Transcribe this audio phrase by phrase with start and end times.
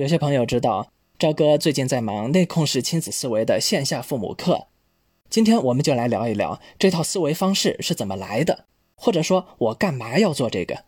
[0.00, 4.68] 有些朋友知道，赵哥最近在忙内控式亲子思维的线下父母课。
[5.28, 10.84] 今天我们就来聊一聊这套思维方式是怎么来的，或者说我干嘛要做这个。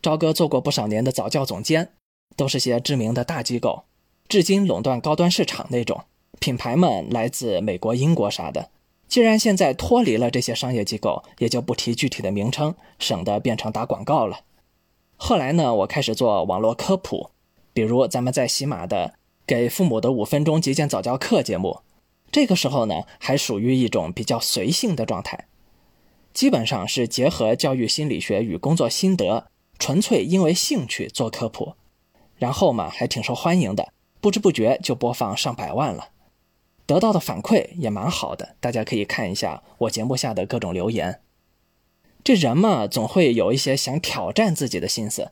[0.00, 1.90] 赵哥做过不少年的早教总监，
[2.36, 3.82] 都是些知名的大机构，
[4.28, 6.04] 至今垄断高端市场那种，
[6.38, 8.70] 品牌们来自美国、英国啥的。
[9.08, 14.42] 既然现在脱离了这些商业机构，也就不提具体的名称，省得变成打广告了。
[15.16, 17.30] 后来呢，我开始做网络科普，
[17.78, 19.14] 比如咱们在喜马的
[19.46, 21.82] 给父母的五分钟极简早教课节目，
[22.32, 25.46] 这个时候呢，还属于一种比较随性的状态，
[26.32, 29.46] 基本上是结合教育心理学与工作心得，
[29.78, 31.74] 纯粹因为兴趣做科普，
[32.34, 36.08] 然后嘛，还挺受欢迎的，不知不觉就播放上百万了。
[36.84, 41.20] 得到的反馈也蛮好的，大家可以看一下我节目下的各种留言。
[42.24, 45.30] 这人嘛，总会有一些想挑战自己的心思，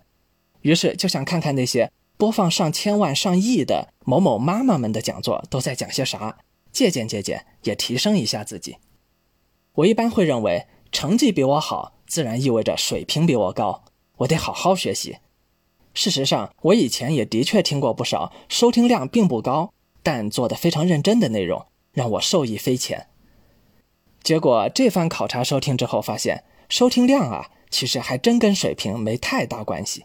[0.60, 6.38] 于是就想看看那些播放上千万、上亿的某某妈妈们的讲座都在讲些啥，
[6.72, 8.76] 借鉴借鉴，也提升一下自己。
[9.74, 13.84] 我一般会认为，成绩比我好，自然意味着水平比我高，
[14.18, 15.18] 我得好好学习。
[15.92, 19.72] 事实上，我以前也的确听过不少收听量并不高。
[20.02, 23.08] 但做的非常认真的内容让我受益匪浅。
[24.22, 30.04] 结果这番考察收听之后，发现收听量啊，其实还真跟水平没太大关系。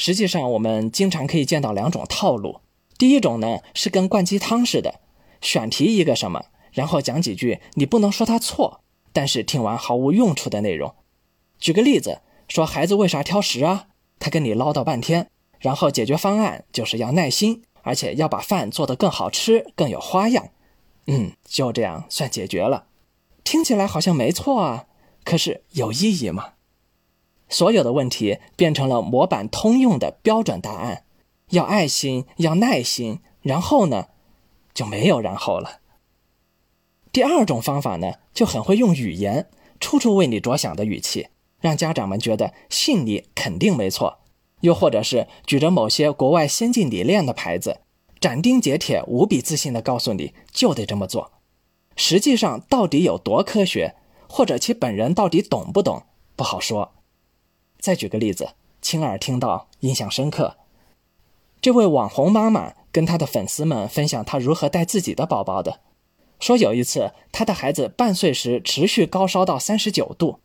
[0.00, 2.60] 实际上，我们经常可以见到两种套路。
[2.96, 5.00] 第一种呢，是跟灌鸡汤似的，
[5.42, 8.80] 选题一个什么，然后讲几句你不能说他错，
[9.12, 10.94] 但是听完毫无用处的内容。
[11.58, 13.88] 举个例子，说孩子为啥挑食啊？
[14.18, 17.62] 他跟你唠叨半天，然后解决方案就是要耐心。
[17.82, 20.50] 而且要把饭做得更好吃、更有花样，
[21.06, 22.84] 嗯，就这样算解决了。
[23.42, 24.84] 听起来好像没错啊，
[25.24, 26.52] 可是有意义吗？
[27.50, 31.04] 所有的问题变成了模板通用的标准答案，
[31.50, 34.06] 要爱心，要耐心，然后呢，
[34.72, 35.80] 就没有然后了。
[37.12, 41.26] 第二种方法呢，就很会用语言，处处为你着想的语气，
[41.60, 44.20] 让家长们觉得信你肯定没错。
[44.60, 47.80] 又或者是举着某些国外先进理念的牌子，
[48.20, 51.32] 斩钉截铁、无比自信地告诉你就得这么做，
[51.96, 53.96] 实际上到底有多科学，
[54.28, 56.04] 或者其本人到底懂不懂，
[56.36, 56.92] 不好说。
[57.80, 60.56] 再举个例子，亲耳听到，印象深刻。
[61.60, 65.80] 这位网红妈妈跟她的粉丝们分享她如何带自己的宝宝的，
[66.38, 70.38] 说有一次她的孩子半岁时持续高烧到三十九度，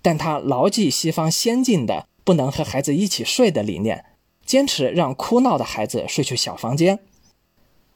[0.00, 2.06] 但她牢记西方先进的。
[2.24, 4.04] 不能和孩子一起睡的理念，
[4.46, 7.00] 坚持让哭闹的孩子睡去小房间，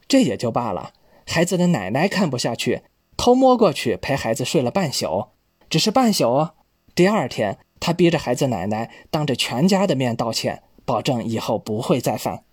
[0.09, 0.95] 这也就罢了。
[1.25, 2.83] 孩子的奶奶看不下去，
[3.17, 5.29] 偷摸过去陪孩子睡了半宿，
[5.71, 6.55] 只是半宿哦。
[6.97, 12.45] 第二天，他逼着孩子奶奶当着全家的面道歉，保证以后不会再犯，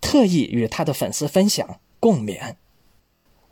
[0.00, 2.56] 特意与他的粉丝分享共勉。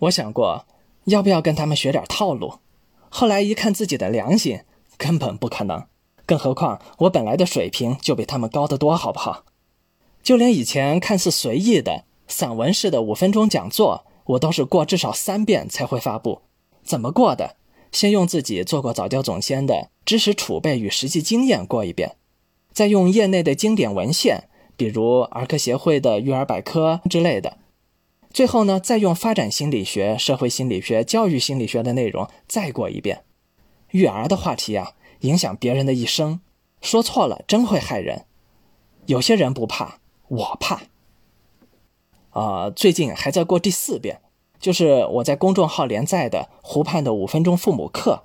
[0.01, 0.67] 我想过
[1.05, 2.61] 要不要跟他们学点套路，
[3.09, 4.61] 后来一看自己的良心，
[4.97, 5.87] 根本不可能。
[6.25, 9.45] 更何况我本来的水平就比他们高得多，好不好？
[10.23, 16.43] 就连以前看似随意的散文式的五分钟讲座，我都是过至少三遍才会发布。
[16.85, 17.57] 怎么过的？
[17.93, 22.17] 先用自己做过早教总监的知识储备与实际经验过一遍，
[22.73, 27.59] 再用业内的经典文献，比如儿科协会的育儿百科之类的，
[28.33, 33.25] 最后呢，再用发展心理学、社会心理学、教育心理学的内容再过一遍。
[33.91, 34.95] 育儿的话题啊。
[35.21, 36.41] 影响别人的一生，
[36.81, 38.25] 说错了真会害人。
[39.05, 40.85] 有些人不怕，我怕。
[42.31, 44.23] 啊，最近还在过第四遍，
[44.61, 48.23] 就是我在公众号连载的湖畔的五分钟父母课，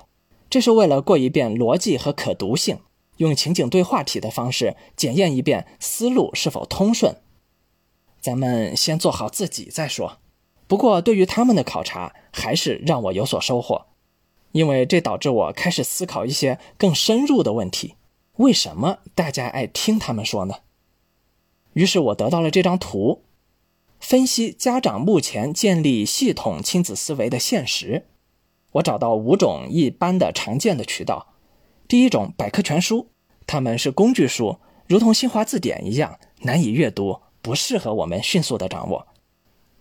[0.50, 2.80] 这是为了过一遍逻辑和可读性，
[3.18, 7.16] 用情景对话题的方式检验一遍思路是否通顺。
[8.20, 10.18] 咱们先做好自己再说。
[10.68, 13.86] 不过对于他们的考察，还是让我有所收获。
[14.52, 17.96] 因为这导致我开始思考一些更深入的问题：
[18.38, 20.56] 为什么大家爱听他们说呢？
[21.74, 23.22] 于是我得到了这张图，
[24.08, 28.06] 分析家长目前建立系统亲子思维的现实。
[28.74, 31.34] 我找到五种一般的常见的渠道：
[31.88, 33.10] 第一种，百科全书，
[33.48, 39.08] 它们是工具书，如同新华字典一样难以阅读，不适合我们迅速的掌握；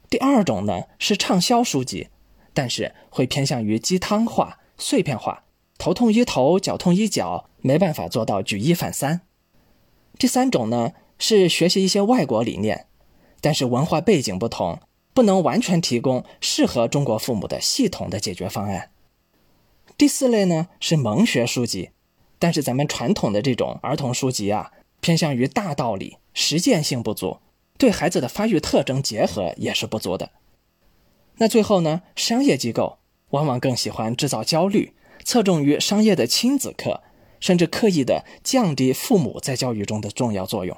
[0.08, 2.08] 第二种呢是畅销书籍，
[2.54, 4.60] 但是会偏向于鸡汤化。
[4.78, 5.44] 碎片化，
[5.76, 9.20] 头痛医头，脚痛医脚，没办法做到举一反三。
[10.18, 12.86] 第三种呢，是学习一些外国理念，
[13.44, 14.81] 但是文化背景不同，
[15.12, 18.88] 不能完全提供适合中国父母的系统的解决方案。
[19.99, 21.91] 第四类呢，是蒙学书籍，
[22.38, 27.37] 但是咱们传统的这种儿童书籍啊，偏向于大道理，实践性不足，
[27.76, 30.31] 对孩子的发育特征结合也是不足的。
[31.37, 32.96] 那最后呢，商业机构
[33.32, 37.02] 往往更喜欢制造焦虑，侧重于商业的亲子课，
[37.41, 40.75] 甚至刻意的降低父母在教育中的重要作用。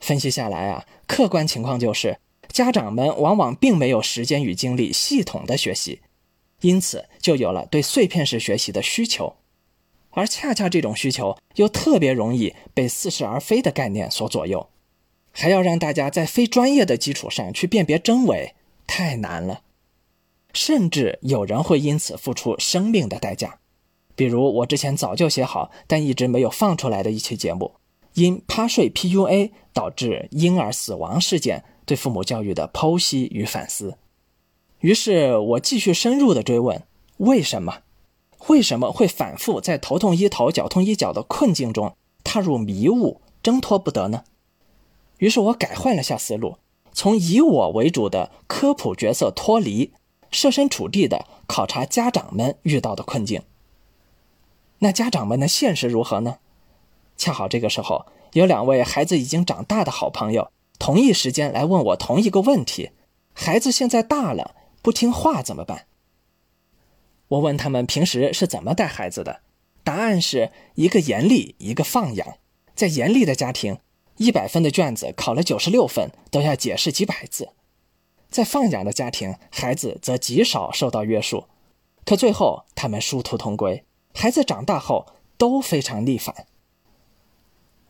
[0.00, 2.18] 分析下来啊，客观情况就是，
[2.48, 6.00] 家长们往往并没有时间与精力系统的学习，
[6.60, 9.36] 因此就有了对碎片式学习的需求。
[10.10, 14.68] 而恰恰这种需求又特别容易被似是而非的概念所左右，
[15.32, 18.54] 还要让大家在非专业的基础上去辨别真伪，
[18.86, 19.62] 太难了。
[20.52, 23.58] 甚至有人会因此付出生命的代价，
[24.14, 27.74] 比如我之前早就写好但一直没有放出来的一期节目，
[28.14, 33.98] 因趴睡 PUA 导致婴儿死亡事件对父母教育的剖析与反思。
[34.80, 36.82] 于是我继续深入的追问：
[37.18, 37.82] 为什么？
[38.48, 44.24] 为什么会反复在头痛医头、脚痛医脚的困境中踏入迷雾，挣脱不得呢？
[45.18, 46.58] 于是我改换了下思路，
[46.92, 49.92] 从以我为主的科普角色脱离，
[50.30, 53.42] 设身处地的考察家长们遇到的困境。
[54.80, 56.36] 那家长们的现实如何呢？
[57.16, 62.90] 恰好这个时候，有两位孩子已经长大的好朋友，同一时间来问我同一个问题：
[63.32, 65.86] 孩子现在大了，不听话怎么办？
[67.28, 69.40] 我问他们平时是怎么带孩子的，
[69.82, 72.38] 答案是一个严厉，一个放养。
[72.74, 73.78] 在严厉的家庭，
[74.16, 77.46] 一百分的卷子考了九十六分都要解释几百字；
[78.28, 81.44] 在放养的家庭，孩子则极少受到约束，
[82.04, 83.84] 可最后他们殊途同归。
[84.12, 85.06] 孩子长大后
[85.38, 86.46] 都非常逆反。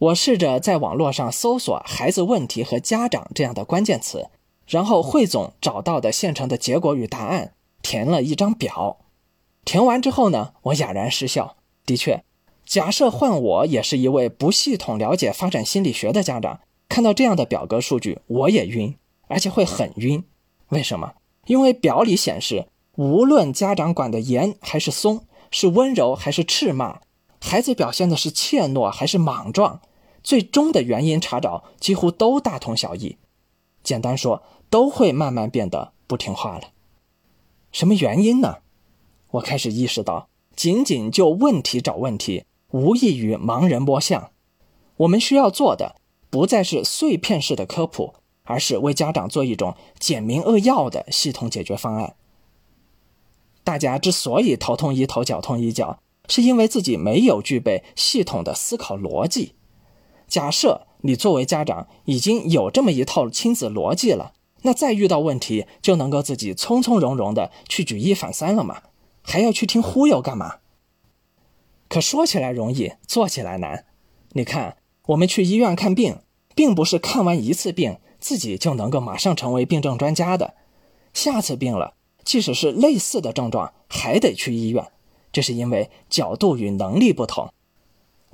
[0.04, 4.28] 我试着在网络上搜索“孩子问题”和“家长”这样的关键词，
[4.66, 8.98] 然后汇总找到的现成的结果与答案，填了一张表。
[9.64, 11.56] 填完之后呢，我哑然失笑。
[11.86, 12.22] 的确，
[12.66, 18.96] 假设换我也是一位不系统了解发展心理学的家长，看到这样的表格数据，我也晕，
[19.28, 20.22] 而且会很晕。
[20.68, 21.14] 为什么？
[21.46, 22.66] 因为表里显示，
[22.96, 27.00] 无论家长管的严还是松，是温柔还是斥骂，
[27.40, 29.80] 孩子表现的是怯懦还是莽撞，
[30.24, 33.18] 最终的原因查找几乎都大同小异。
[33.84, 36.70] 简单说，都会慢慢变得不听话了。
[37.70, 38.58] 什么原因呢？
[39.32, 44.30] 我开始意识到，仅仅就问题找问题，无异于盲人摸象。
[44.96, 45.96] 我们需要做的，
[46.30, 52.16] 不再是碎片式的科普，而是为家长做一种简明扼要的系统解决方案。
[53.62, 55.98] 大家之所以头痛医头、脚痛医脚，
[56.28, 59.54] 是因为自己没有具备系统的思考逻辑。
[60.28, 64.32] 假设你作为家长已经有这么一套亲子逻辑了，
[64.62, 68.82] 那再遇到问题就能够自己从从容容的去举一反三了吗？
[69.22, 70.56] 还要去听忽悠干嘛？
[71.88, 73.84] 可说起来容易，做起来难。
[74.30, 76.18] 你看，我们去医院看病，
[76.54, 80.54] 并不是看完一次病自己就能够马上成为病症专家的。
[81.12, 81.94] 下次病了，
[82.24, 84.84] 即使是类似的症状，还得去医院。
[85.30, 87.52] 这是因为角度与能力不同。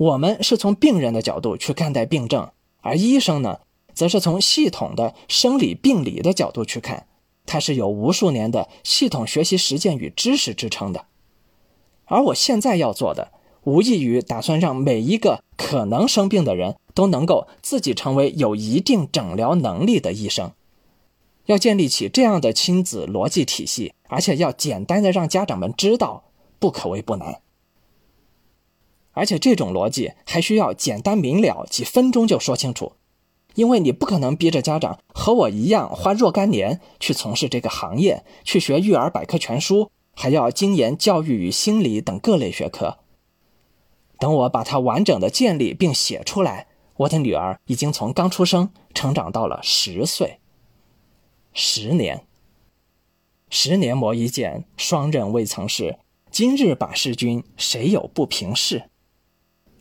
[0.01, 2.49] 我们是从病人的角度去看待病症，
[2.81, 3.61] 而医生呢，
[3.93, 7.07] 则是从系统的生理病理的角度去看。
[7.45, 11.05] 它是有无数年的系统学习实践与知识支撑的，
[12.07, 13.31] 而我现在要做的，
[13.65, 20.53] 无异于打算让每一个可能生病的人都能够自己成为有一定诊疗能力的医生。
[21.45, 26.25] 要建立起这样的亲子逻辑体系，而且要简单的让家长们知道，
[26.59, 27.43] 不可谓不难。
[29.21, 32.95] 而且这种逻辑还需要简单明了，几分钟就说清楚。
[33.55, 42.97] 因为你不可能逼着家长和我一样花若干年去从事这个行业，去学育儿百科全书，还要精研教育与心理等各类学科。
[44.19, 50.39] 等我把它完整的建立并写出来，我的女儿已经从刚出生成长到了十岁。
[51.53, 52.25] 十年，
[53.51, 55.99] 十年磨一剑，双刃未曾试。
[56.31, 58.90] 今日把事君，谁有不平事？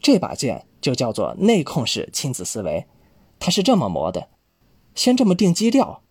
[0.01, 2.85] 这把剑就叫做内控式亲子思维。
[3.39, 4.29] 它是这么磨的，
[4.95, 6.01] 先这么定基调，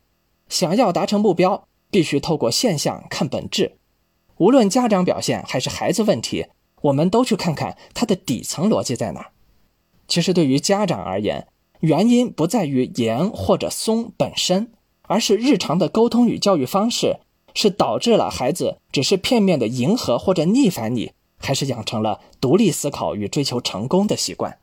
[0.48, 3.76] 想要达成目标，必须透过现象看本质。
[4.36, 6.46] 无论家长表现还是孩子问题，
[6.82, 9.30] 我们都去看看它的底层逻辑在哪。
[10.06, 11.48] 其实对于家长而言，
[11.80, 17.18] 原因不在于严或者松本身，而是日常的沟通与教育方式，
[17.52, 24.58] 是导致了孩子只是片面的迎合或者逆反你，还是养成了独立思考与追求成功的习惯。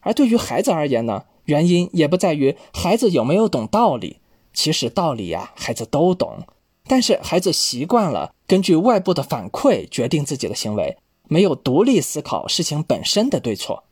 [0.00, 1.24] 而对于孩子而言呢？
[1.46, 4.16] 原因也不在于孩子有没有懂道理，
[4.54, 6.46] 其实道理呀，孩子都懂，
[6.86, 10.96] 但是孩子习惯了根据外部的反馈决定自己的行为，
[11.28, 13.84] 没有独立思考事情本身的对错。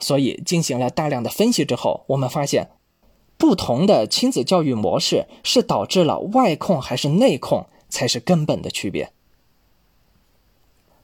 [0.00, 2.70] 所以进行了大量的分析之后，我们发现，
[3.36, 9.12] 不同的亲子教育模式是导致了外控还是内控，才是根本的区别。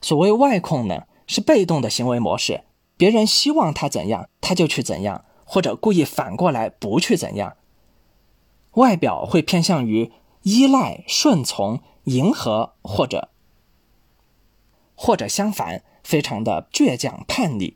[0.05, 2.61] 所谓外控呢，是被动的行为模式，
[2.95, 7.55] 别人希望他怎样，他就去怎样，或者故意反过来不去怎样。
[8.73, 10.11] 外表会偏向于
[10.43, 13.29] 依赖、顺从、迎合，或者
[14.93, 17.75] 或者相反，非常的倔强、叛逆。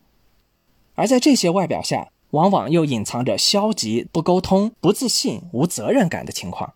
[0.93, 6.75] 而在这些外表下，往往又隐藏着消极、不沟通、不自信、无责任感的情况。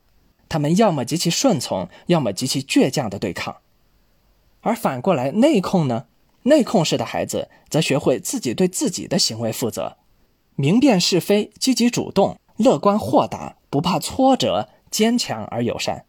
[0.50, 3.58] 他们要么极其顺从，要么极其倔强的对抗。
[4.63, 6.08] 而反过来，内控呢？
[6.43, 9.96] 内控式的孩子则学会自己对自己的行为负责，
[10.55, 16.03] 明辨是非，积极主动，乐观豁达，不怕挫折，坚强而友善，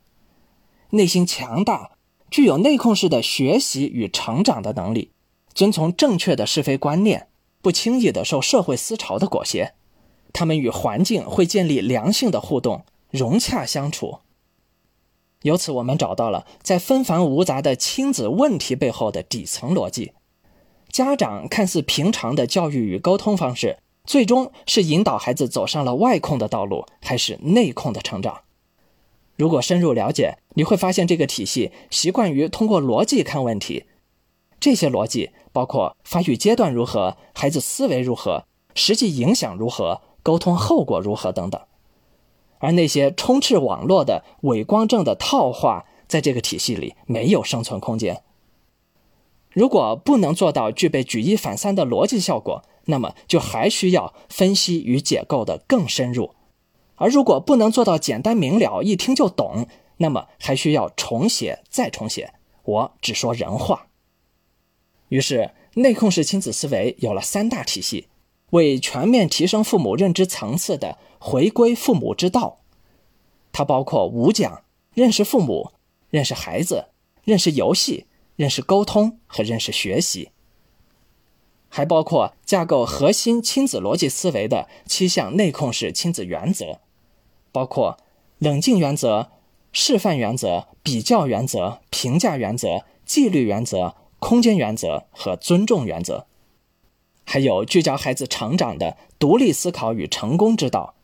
[0.91, 1.93] 内心强大，
[2.31, 5.13] 具有内控式的学习与成长的能力，
[5.53, 7.29] 遵从正确的是非观念。
[7.63, 9.73] 不轻易的受社会思潮的裹挟，
[10.33, 14.19] 他们与环境会建立良性的互动，融洽相处。
[15.45, 20.13] 由此，我们找到了在纷繁芜杂的亲子问题背后的底层逻辑。
[20.91, 28.41] 家长看似平常的教育与沟通方式，最终是引导孩子走上了外控的道路，还是内控的成长？
[29.37, 33.85] 如果深入了解，你会发现这个体系习惯于通过逻辑看问题。
[34.59, 41.61] 这些逻辑包括发育阶段如何、孩子思维如何、实际影响如何、沟通后果如何等等，
[42.65, 48.23] 而那些充斥网络的伪光正的套话，在这个体系里没有生存空间。
[49.53, 56.31] 如果不能做到具备举一反三的逻辑效果，那么就还需要分析与解构的更深入；
[56.95, 59.69] 而如果不能做到简单明了、一听就懂，
[59.99, 62.33] 那么还需要重写再重写。
[62.63, 63.89] 我只说人话。
[65.11, 68.09] 于是，内控式亲子思维有了三大体系，
[68.51, 72.61] 为全面提升父母认知层次的回归父母之道。
[73.53, 74.63] 它包括五讲：
[74.95, 75.73] 认识父母、
[76.11, 76.87] 认识孩子、
[77.25, 80.31] 认识游戏、认识沟通和认识学习。
[81.69, 86.81] 还包括架构核心亲子逻辑思维的七项内控式亲子原则，
[87.51, 87.99] 包括
[88.39, 89.31] 冷静原则、
[89.73, 93.97] 示范原则、比较原则、评价原则、纪律原则。
[94.21, 96.27] 空间原则和尊重原则，
[97.25, 100.95] 还有聚焦孩子成长的独立思考与成功之道。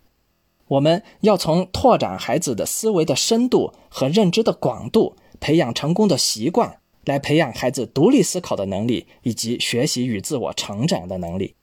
[0.69, 11.57] 我们要从拓展孩子的思维的深度和认知的广度，培养成功的习惯，来培养孩子独立思考的能力以及学习与自我成长的能力。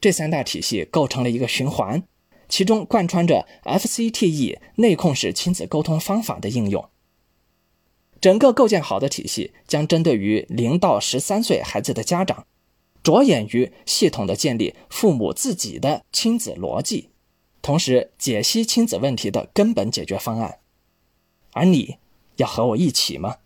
[0.00, 2.02] 这三大体系构成了一个循环，
[2.48, 6.88] 其中贯穿着 FCTE 内控式亲子沟通方法的应用。
[8.20, 12.46] 整个构建好的体系将针对于零到十三岁孩子的家长，
[13.02, 17.10] 着眼于系统的建立父母自己的亲子逻辑，
[17.62, 20.58] 同时解析亲子问题的根本解决方案。
[21.52, 21.96] 而你
[22.36, 23.36] 要和我一起吗？